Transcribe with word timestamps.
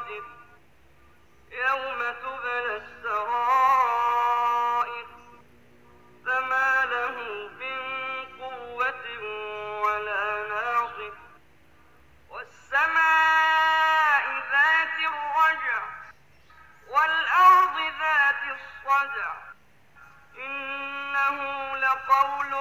لقادر 0.00 0.24
يوم 1.50 2.00
تبلى 2.22 2.76
السرائر 2.76 4.26
فما 6.26 6.84
له 6.84 7.16
من 7.60 7.80
قوة 8.40 9.04
ولا 9.82 10.48
ناصر 10.48 11.12
والسماء 12.30 14.24
ذات 14.52 14.98
الرجع 14.98 15.82
والأرض 16.88 17.76
ذات 18.00 18.42
الصدع 18.56 19.32
إنه 20.38 21.36
لقول 21.76 22.54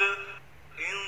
الثاقب 0.00 0.18
إن 0.78 0.98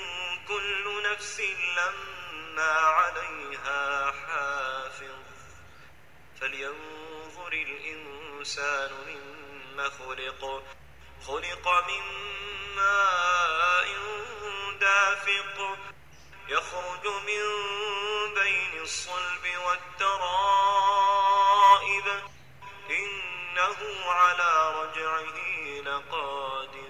كل 0.48 1.02
نفس 1.12 1.40
لما 1.76 2.72
عليها 2.72 4.12
حافظ. 4.12 5.20
فلينظر 6.40 7.52
الإنسان 7.52 8.90
مما 9.06 9.88
خلق 9.88 10.62
خلق 11.26 11.68
من 11.88 12.02
ماء 12.76 13.88
دافق. 14.80 15.78
يخرج 16.48 17.06
من 17.06 17.44
بين 18.34 18.80
الصلب 18.82 19.44
والترائب. 19.66 20.20
إنه 22.90 24.10
على 24.10 24.52
رجعه 24.82 25.38
لقادر. 25.80 26.89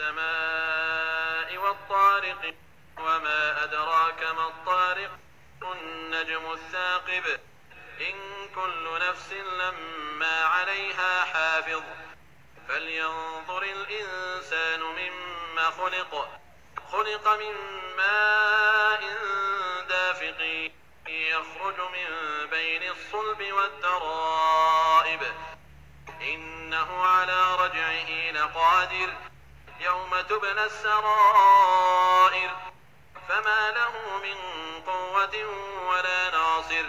والسماء 0.00 1.56
والطارق 1.56 2.54
وما 2.98 3.64
أدراك 3.64 4.22
ما 4.22 4.48
الطارق 4.48 5.10
النجم 5.62 6.52
الثاقب. 6.52 7.40
إن 8.00 8.48
كل 8.54 9.08
نفس 9.08 9.32
لما 9.32 10.44
عليها 10.44 11.24
حافظ. 11.24 11.82
فلينظر 12.68 13.62
الإنسان 13.62 14.80
مما 14.80 15.70
خلق. 15.70 16.40
خلق 16.92 17.28
من 17.28 17.54
ماء 17.96 19.00
دافق 19.88 20.70
يخرج 21.08 21.80
من 21.80 22.06
بين 22.50 22.90
الصلب 22.90 23.52
والترائب. 23.52 25.20
إنه 26.22 27.04
على 27.04 27.54
رجعه 27.54 28.30
لقادر. 28.30 29.29
تبلى 30.22 30.64
السرائر. 30.64 32.50
فما 33.28 33.70
له 33.70 34.18
من 34.18 34.36
قوة 34.86 35.46
ولا 35.88 36.30
ناصر. 36.30 36.84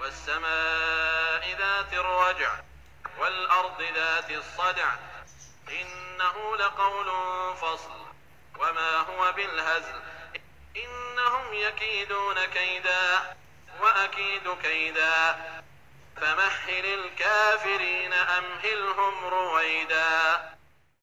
والسماء 0.00 1.56
ذات 1.58 1.92
الرجع 1.92 2.52
والأرض 3.18 3.82
ذات 3.82 4.30
الصدع. 4.30 4.92
إنه 5.68 6.56
لقول 6.56 7.06
فصل. 7.56 8.04
وما 8.58 8.96
هو 8.96 9.32
بالهزل. 9.32 10.02
إنهم 10.76 11.54
يكيدون 11.54 12.44
كيدا 12.44 13.36
وأكيد 13.80 14.56
كيدا. 14.62 15.36
فمهل 16.16 16.86
الكافرين 16.86 18.12
أمهلهم 18.12 19.24
رويدا. 19.24 20.53